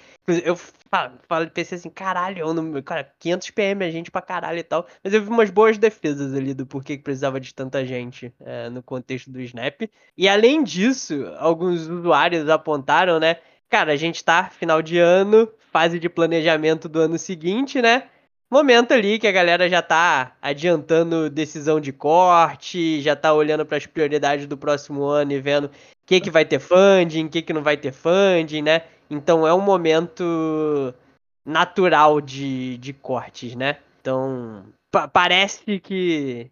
[0.45, 0.55] Eu
[1.27, 4.85] falei, pensei assim, caralho, eu não, cara, 500 PM a gente pra caralho e tal.
[5.03, 8.69] Mas eu vi umas boas defesas ali do porquê que precisava de tanta gente é,
[8.69, 9.89] no contexto do Snap.
[10.15, 13.37] E além disso, alguns usuários apontaram, né?
[13.67, 18.03] Cara, a gente tá final de ano, fase de planejamento do ano seguinte, né?
[18.49, 23.77] Momento ali que a galera já tá adiantando decisão de corte, já tá olhando para
[23.77, 25.71] as prioridades do próximo ano e vendo o
[26.05, 28.83] que, que vai ter funding, o que, que não vai ter funding, né?
[29.09, 30.93] Então é um momento
[31.45, 33.77] natural de, de cortes, né?
[33.99, 36.49] Então pa parece que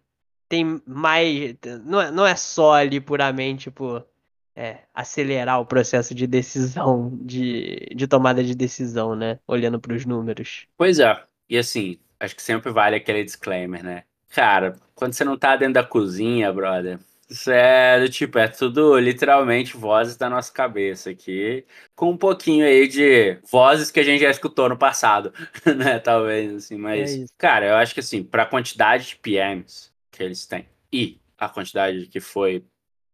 [0.50, 1.54] tem mais.
[1.84, 4.06] Não é, não é só ali puramente por
[4.54, 9.38] é, acelerar o processo de decisão, de, de tomada de decisão, né?
[9.46, 10.66] Olhando para os números.
[10.76, 11.22] Pois é.
[11.48, 14.04] E assim, acho que sempre vale aquele disclaimer, né?
[14.30, 18.98] Cara, quando você não tá dentro da cozinha, brother, isso é do tipo, é tudo
[18.98, 24.20] literalmente vozes da nossa cabeça aqui, com um pouquinho aí de vozes que a gente
[24.20, 25.32] já escutou no passado,
[25.76, 25.98] né?
[25.98, 30.46] Talvez, assim, mas, é cara, eu acho que assim, pra quantidade de PMs que eles
[30.46, 32.64] têm e a quantidade que foi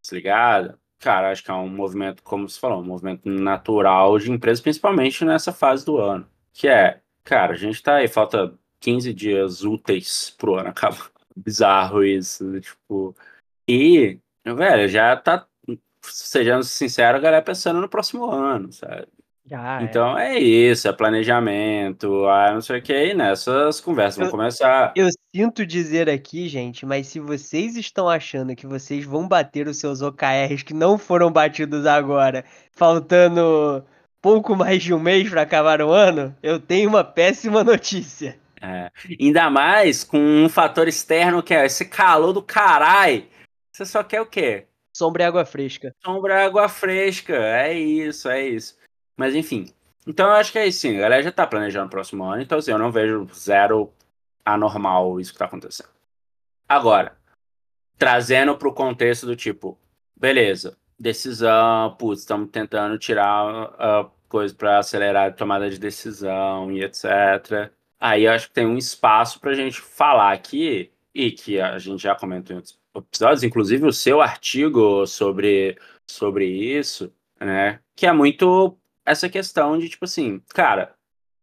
[0.02, 4.60] desligada, cara, acho que é um movimento, como você falou, um movimento natural de empresas,
[4.60, 9.62] principalmente nessa fase do ano, que é Cara, a gente tá aí, falta 15 dias
[9.62, 11.10] úteis pro ano acabar.
[11.34, 13.16] Bizarro isso, tipo.
[13.66, 15.46] E, velho, já tá,
[16.02, 19.06] sejamos sinceros, a galera pensando no próximo ano, sabe?
[19.50, 20.36] Ah, então é.
[20.36, 20.38] é.
[20.38, 24.92] isso, é planejamento, ah, não sei o que, aí nessas conversas eu, vão começar.
[24.94, 29.78] Eu sinto dizer aqui, gente, mas se vocês estão achando que vocês vão bater os
[29.78, 33.84] seus OKRs que não foram batidos agora, faltando
[34.22, 38.40] pouco mais de um mês para acabar o ano, eu tenho uma péssima notícia.
[38.64, 43.26] É, ainda mais com um fator externo que é esse calor do caralho.
[43.72, 44.68] Você só quer o quê?
[44.96, 45.92] Sombra e água fresca.
[46.04, 47.34] Sombra e água fresca.
[47.34, 48.78] É isso, é isso.
[49.16, 49.66] Mas enfim.
[50.06, 50.96] Então eu acho que é isso sim.
[50.96, 52.40] A galera já tá planejando o próximo ano.
[52.40, 53.92] Então assim, eu não vejo zero
[54.44, 55.88] anormal isso que tá acontecendo.
[56.68, 57.16] Agora,
[57.98, 59.76] trazendo pro contexto do tipo,
[60.16, 66.82] beleza, decisão, putz, estamos tentando tirar uh, coisas para acelerar a tomada de decisão e
[66.82, 67.70] etc.
[68.00, 71.78] Aí eu acho que tem um espaço para a gente falar aqui, e que a
[71.78, 77.80] gente já comentou em outros episódios, inclusive o seu artigo sobre, sobre isso, né?
[77.94, 80.94] Que é muito essa questão de, tipo assim, cara,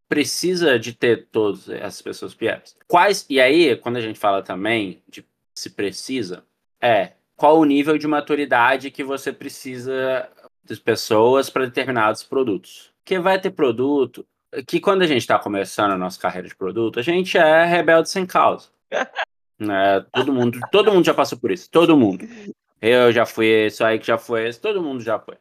[0.07, 2.75] precisa de ter todas essas pessoas PMs.
[2.87, 6.43] Quais, e aí, quando a gente fala também de se precisa,
[6.81, 10.29] é qual o nível de maturidade que você precisa
[10.61, 12.91] das pessoas para determinados produtos.
[13.01, 14.25] Porque vai ter produto
[14.67, 18.09] que quando a gente está começando a nossa carreira de produto, a gente é rebelde
[18.09, 18.67] sem causa.
[19.57, 20.05] né?
[20.11, 22.27] Todo mundo, todo mundo já passou por isso, todo mundo.
[22.81, 25.35] Eu já fui isso aí que já foi esse, todo mundo já foi.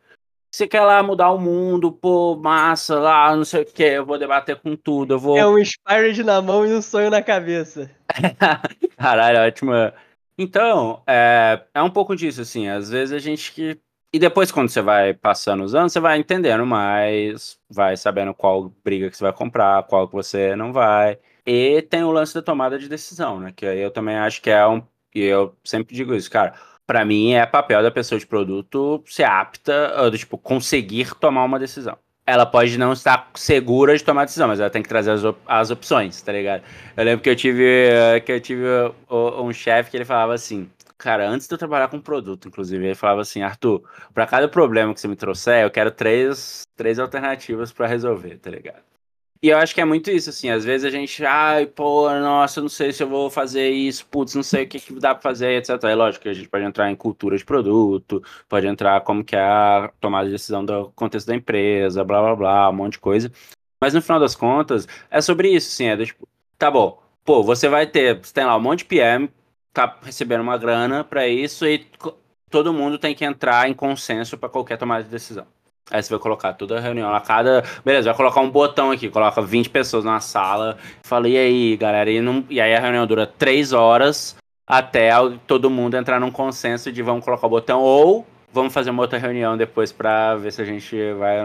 [0.52, 4.18] Você quer lá mudar o mundo, pô, massa, lá, não sei o que, eu vou
[4.18, 5.36] debater com tudo, eu vou...
[5.36, 7.90] É um Inspired na mão e um sonho na cabeça.
[8.96, 9.92] Caralho, ótima.
[10.38, 13.78] Então, é, é um pouco disso, assim, às vezes a gente que...
[14.12, 18.72] E depois, quando você vai passando os anos, você vai entendendo mais, vai sabendo qual
[18.82, 21.18] briga que você vai comprar, qual que você não vai.
[21.44, 23.52] E tem o lance da tomada de decisão, né?
[23.54, 24.82] Que eu também acho que é um...
[25.14, 26.54] E eu sempre digo isso, cara
[26.88, 31.98] para mim é papel da pessoa de produto ser apta, tipo, conseguir tomar uma decisão.
[32.30, 35.40] Ela pode não estar segura de tomar decisão, mas ela tem que trazer as, op
[35.46, 36.62] as opções, tá ligado?
[36.96, 37.64] Eu lembro que eu tive,
[38.26, 38.64] que eu tive
[39.10, 42.94] um chefe que ele falava assim, cara, antes de eu trabalhar com produto, inclusive, ele
[42.94, 47.72] falava assim, Arthur, para cada problema que você me trouxer, eu quero três, três alternativas
[47.72, 48.87] para resolver, tá ligado?
[49.40, 52.60] E eu acho que é muito isso, assim, às vezes a gente, ai, pô, nossa,
[52.60, 55.22] não sei se eu vou fazer isso, putz, não sei o que, que dá pra
[55.22, 55.80] fazer, etc.
[55.84, 59.36] É lógico que a gente pode entrar em cultura de produto, pode entrar como que
[59.36, 62.98] é a tomada de decisão do contexto da empresa, blá, blá, blá, um monte de
[62.98, 63.30] coisa.
[63.80, 67.42] Mas no final das contas, é sobre isso, assim, é do, tipo, tá bom, pô,
[67.44, 69.30] você vai ter, você tem lá um monte de PM,
[69.72, 71.86] tá recebendo uma grana para isso e
[72.50, 75.46] todo mundo tem que entrar em consenso para qualquer tomada de decisão.
[75.90, 77.64] Aí você vai colocar toda a reunião, a cada.
[77.84, 80.76] Beleza, vai colocar um botão aqui, coloca 20 pessoas na sala.
[81.02, 82.10] Fala, e aí, galera?
[82.10, 82.44] E, não...
[82.50, 85.10] e aí a reunião dura 3 horas até
[85.46, 89.18] todo mundo entrar num consenso de vamos colocar o botão ou vamos fazer uma outra
[89.18, 91.38] reunião depois pra ver se a gente vai.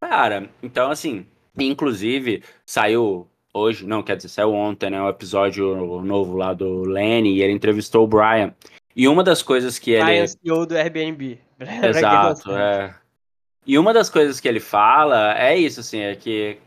[0.00, 1.26] Cara, então assim,
[1.58, 5.00] inclusive, saiu hoje, não, quer dizer, saiu ontem, né?
[5.00, 8.54] O um episódio novo lá do Lenny e ele entrevistou o Brian.
[8.94, 10.28] E uma das coisas que Brian, ele.
[10.28, 11.38] CEO do Airbnb.
[11.60, 12.94] Exato, é.
[13.66, 16.58] E uma das coisas que ele fala é isso, assim, é que,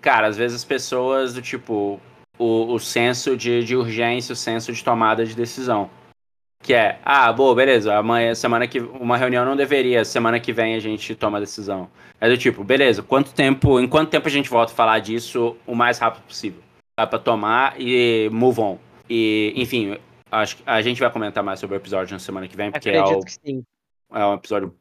[0.00, 2.00] cara, às vezes as pessoas do tipo,
[2.38, 5.88] o, o senso de, de urgência, o senso de tomada de decisão.
[6.62, 8.78] Que é, ah, boa, beleza, amanhã, semana que.
[8.78, 11.90] Uma reunião não deveria, semana que vem a gente toma a decisão.
[12.20, 13.80] É do tipo, beleza, quanto tempo.
[13.80, 16.62] Em quanto tempo a gente volta a falar disso o mais rápido possível?
[16.96, 18.78] Dá pra tomar e move on.
[19.10, 19.98] E, enfim,
[20.30, 22.90] acho que a gente vai comentar mais sobre o episódio na semana que vem, porque
[22.90, 23.20] é, o,
[24.14, 24.72] é um episódio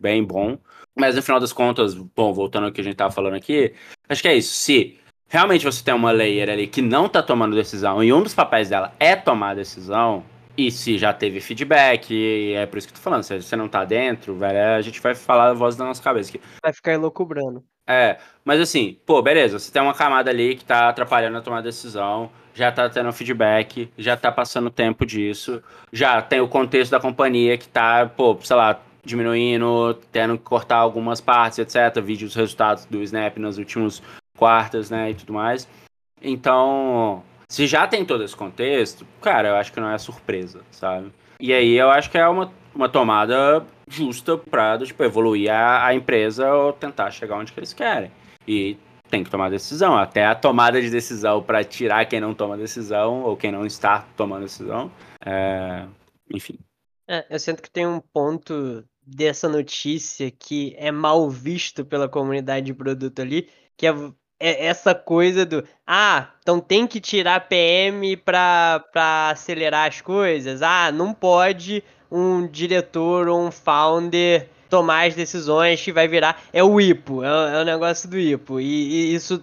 [0.00, 0.58] bem bom.
[0.98, 3.72] Mas no final das contas, bom, voltando ao que a gente tava falando aqui,
[4.08, 4.52] acho que é isso.
[4.52, 8.34] Se realmente você tem uma layer ali que não tá tomando decisão e um dos
[8.34, 10.24] papéis dela é tomar decisão,
[10.56, 13.54] e se já teve feedback, e é por isso que eu tô falando, se você
[13.54, 16.40] não tá dentro, velho, a gente vai falar a voz da nossa cabeça aqui.
[16.60, 17.62] Vai ficar loucubrando.
[17.86, 21.62] É, mas assim, pô, beleza, você tem uma camada ali que tá atrapalhando a tomar
[21.62, 26.98] decisão, já tá tendo feedback, já tá passando tempo disso, já tem o contexto da
[26.98, 32.00] companhia que tá, pô, sei lá, diminuindo, tendo que cortar algumas partes, etc.
[32.02, 34.02] Vídeos resultados do Snap nos últimos
[34.36, 35.68] quartas, né, e tudo mais.
[36.22, 41.12] Então, se já tem todo esse contexto, cara, eu acho que não é surpresa, sabe?
[41.40, 45.94] E aí eu acho que é uma, uma tomada justa para tipo, evoluir a, a
[45.94, 48.10] empresa ou tentar chegar onde que eles querem.
[48.46, 48.76] E
[49.08, 49.96] tem que tomar decisão.
[49.96, 54.04] Até a tomada de decisão para tirar quem não toma decisão ou quem não está
[54.16, 54.90] tomando decisão.
[55.24, 55.86] É...
[56.34, 56.58] Enfim.
[57.08, 62.66] É, eu sinto que tem um ponto dessa notícia que é mal visto pela comunidade
[62.66, 63.94] de produto ali, que é,
[64.38, 68.84] é essa coisa do ah, então tem que tirar PM para
[69.30, 70.60] acelerar as coisas.
[70.60, 76.42] Ah, não pode um diretor ou um founder tomar as decisões que vai virar.
[76.52, 78.60] É o IPO, é, é o negócio do IPO.
[78.60, 79.42] E, e isso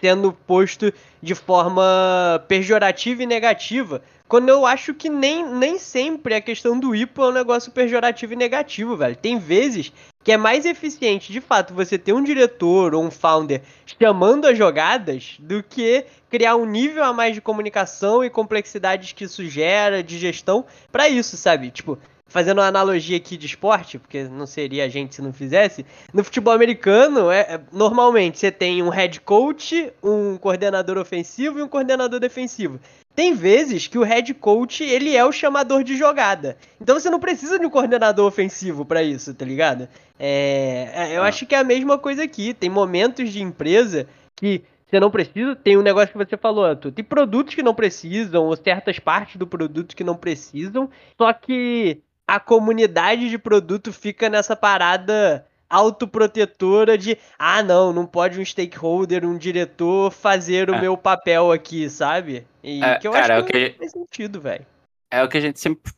[0.00, 4.00] sendo posto de forma pejorativa e negativa
[4.30, 8.32] quando eu acho que nem, nem sempre a questão do IPO é um negócio pejorativo
[8.32, 9.16] e negativo, velho.
[9.16, 13.60] Tem vezes que é mais eficiente, de fato, você ter um diretor ou um founder
[14.00, 19.24] chamando as jogadas do que criar um nível a mais de comunicação e complexidades que
[19.24, 21.68] isso gera de gestão para isso, sabe?
[21.72, 21.98] Tipo,
[22.30, 26.22] fazendo uma analogia aqui de esporte, porque não seria a gente se não fizesse, no
[26.22, 31.68] futebol americano, é, é, normalmente você tem um head coach, um coordenador ofensivo e um
[31.68, 32.78] coordenador defensivo.
[33.20, 36.56] Tem vezes que o head coach, ele é o chamador de jogada.
[36.80, 39.86] Então você não precisa de um coordenador ofensivo para isso, tá ligado?
[40.18, 41.26] É, é eu ah.
[41.26, 42.54] acho que é a mesma coisa aqui.
[42.54, 45.54] Tem momentos de empresa que você não precisa.
[45.54, 46.92] Tem um negócio que você falou, Arthur.
[46.92, 50.88] Tem produtos que não precisam, ou certas partes do produto que não precisam.
[51.20, 58.40] Só que a comunidade de produto fica nessa parada autoprotetora de ah não, não pode
[58.40, 60.80] um stakeholder, um diretor fazer o é.
[60.80, 62.46] meu papel aqui, sabe?
[62.62, 64.66] E é, que eu cara, acho que, é que faz sentido, velho.
[65.10, 65.92] É o que a gente sempre.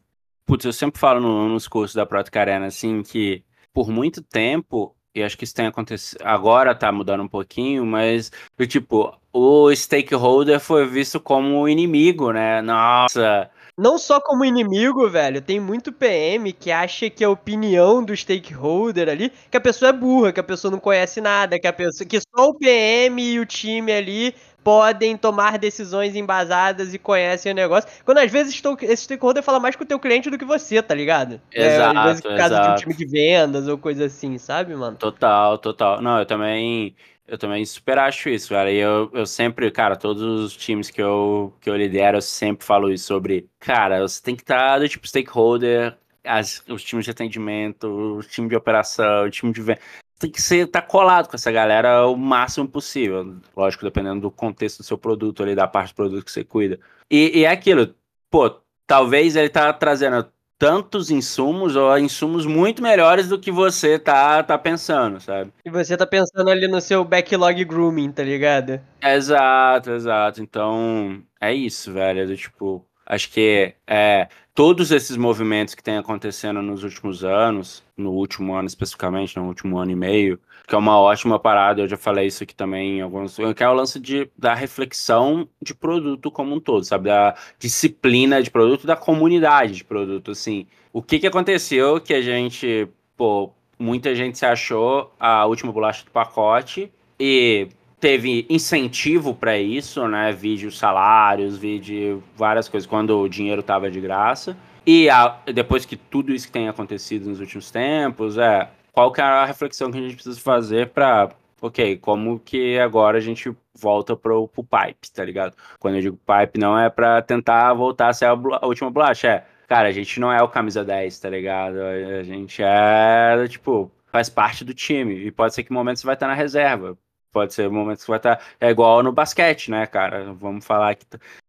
[0.45, 3.43] Putz, eu sempre falo no, nos cursos da Protica Arena, assim, que
[3.73, 6.23] por muito tempo e acho que isso tem acontecido.
[6.25, 8.33] Agora tá mudando um pouquinho, mas,
[8.66, 12.62] tipo, o stakeholder foi visto como inimigo, né?
[12.62, 13.51] Nossa.
[13.79, 19.09] Não só como inimigo, velho, tem muito PM que acha que a opinião do stakeholder
[19.09, 22.07] ali, que a pessoa é burra, que a pessoa não conhece nada, que a pessoa
[22.07, 27.55] que só o PM e o time ali podem tomar decisões embasadas e conhecem o
[27.55, 27.89] negócio.
[28.05, 30.95] Quando às vezes esse stakeholder fala mais com o teu cliente do que você, tá
[30.95, 31.41] ligado?
[31.53, 32.69] Exato, é, às vezes por causa exato.
[32.69, 34.97] de um time de vendas ou coisa assim, sabe, mano?
[34.97, 36.01] Total, total.
[36.01, 36.95] Não, eu também
[37.27, 38.71] eu também super acho isso, cara.
[38.71, 42.65] E eu, eu sempre, cara, todos os times que eu, que eu lidero, eu sempre
[42.67, 47.11] falo isso sobre, cara, você tem que estar do tipo stakeholder, as, os times de
[47.11, 49.81] atendimento, o time de operação, o time de venda
[50.23, 53.37] tem que ser tá colado com essa galera o máximo possível.
[53.57, 56.79] Lógico, dependendo do contexto do seu produto ali, da parte do produto que você cuida.
[57.11, 57.93] E, e é aquilo,
[58.31, 58.49] pô,
[58.87, 60.25] talvez ele tá trazendo
[60.57, 65.53] tantos insumos ou insumos muito melhores do que você tá, tá pensando, sabe?
[65.64, 68.81] E você tá pensando ali no seu backlog grooming, tá ligado?
[69.03, 70.41] Exato, exato.
[70.41, 72.20] Então, é isso, velho.
[72.20, 77.85] É do, tipo, acho que é, todos esses movimentos que têm acontecendo nos últimos anos,
[77.95, 81.89] no último ano especificamente, no último ano e meio, que é uma ótima parada, eu
[81.89, 85.75] já falei isso aqui também em alguns, que é o lance de, da reflexão de
[85.75, 91.03] produto como um todo, sabe, da disciplina de produto, da comunidade de produto, assim, o
[91.03, 96.11] que que aconteceu que a gente, pô, muita gente se achou a última bolacha do
[96.11, 96.91] pacote
[97.21, 97.69] e
[98.03, 100.32] teve incentivo para isso, né?
[100.32, 104.57] Vídeo salários, vídeo várias coisas, quando o dinheiro estava de graça.
[104.84, 109.20] E a, depois que tudo isso que tem acontecido nos últimos tempos, é qual que
[109.20, 111.30] é a reflexão que a gente precisa fazer para,
[111.61, 115.57] ok, como que agora a gente volta pro, pro pipe, tá ligado?
[115.78, 119.28] Quando eu digo pipe, não é para tentar voltar a ser a, a última bolacha,
[119.28, 121.76] é, cara, a gente não é o camisa 10, tá ligado?
[121.80, 125.14] A gente é, tipo, faz parte do time.
[125.24, 126.98] E pode ser que momentos você vai estar na reserva.
[127.33, 128.37] Pode ser momentos que vai estar.
[128.37, 130.33] Tá, é igual no basquete, né, cara?
[130.35, 131.07] Vamos falar que.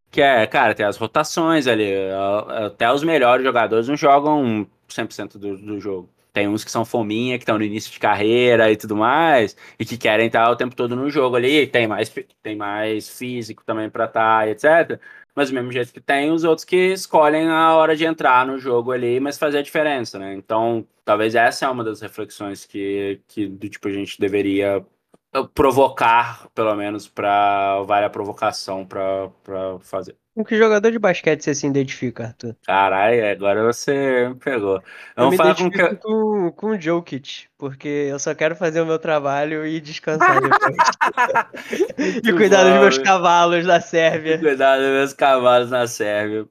[0.10, 1.92] Que é, cara, tem as rotações ali.
[2.66, 6.10] Até os melhores jogadores não jogam 100% do, do jogo.
[6.32, 9.86] Tem uns que são fominha, que estão no início de carreira e tudo mais, e
[9.86, 13.90] que querem estar o tempo todo no jogo ali, tem mais, tem mais físico também
[13.90, 15.00] para estar, etc.
[15.36, 18.58] Mas do mesmo jeito que tem os outros que escolhem a hora de entrar no
[18.60, 20.34] jogo ali, mas fazer a diferença, né?
[20.36, 24.86] Então, talvez essa é uma das reflexões que, que do tipo a gente deveria
[25.54, 29.30] provocar, pelo menos, para vale a provocação para
[29.82, 30.16] fazer.
[30.36, 32.56] Com que jogador de basquete você se identifica, Arthur?
[32.66, 34.82] Caralho, agora você me pegou.
[35.16, 35.96] Vamos eu falar com, que...
[35.98, 40.76] com, com o Jokic, porque eu só quero fazer o meu trabalho e descansar depois.
[42.24, 44.40] e cuidar bom, dos meus cavalos na Sérvia.
[44.40, 46.48] Cuidar dos meus cavalos na Sérvia.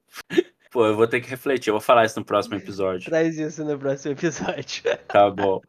[0.71, 3.11] Pô, eu vou ter que refletir, eu vou falar isso no próximo episódio.
[3.11, 4.85] Traz isso no próximo episódio.
[5.09, 5.61] Tá bom.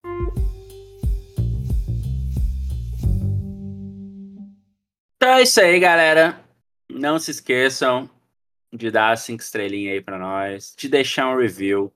[5.39, 6.39] É isso aí, galera.
[6.89, 8.09] Não se esqueçam
[8.71, 11.91] de dar cinco estrelinhas aí para nós, de deixar um review.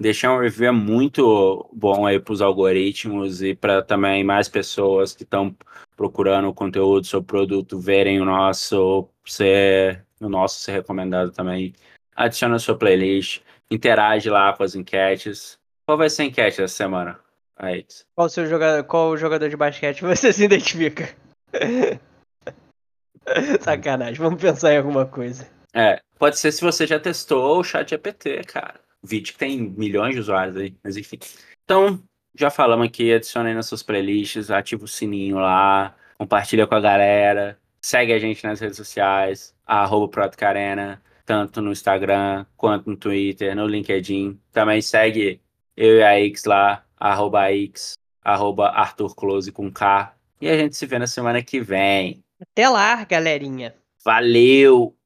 [0.00, 5.14] Deixar um review é muito bom aí para os algoritmos e para também mais pessoas
[5.14, 5.54] que estão
[5.96, 11.72] procurando o conteúdo o produto verem o nosso ser o nosso ser recomendado também.
[12.16, 15.58] Adiciona a sua playlist, interage lá com as enquetes.
[15.86, 17.18] Qual vai ser a enquete essa semana?
[17.56, 17.86] Aí.
[18.14, 21.14] Qual o seu jogador, qual jogador de basquete você se identifica?
[23.60, 25.48] Sacanagem, vamos pensar em alguma coisa.
[25.74, 28.80] É, pode ser se você já testou o chat GPT, cara.
[29.02, 31.18] Vídeo que tem milhões de usuários aí, mas enfim.
[31.64, 32.02] Então,
[32.34, 36.80] já falamos aqui, adicione aí nas suas playlists, ativa o sininho lá, compartilha com a
[36.80, 40.08] galera, segue a gente nas redes sociais, arroba
[41.24, 44.38] tanto no Instagram quanto no Twitter, no LinkedIn.
[44.52, 45.40] Também segue
[45.76, 50.14] eu e a X lá, arroba X, arroba Arthur Close com K.
[50.40, 52.22] E a gente se vê na semana que vem.
[52.42, 53.72] Até lá, galerinha.
[54.04, 54.96] Valeu!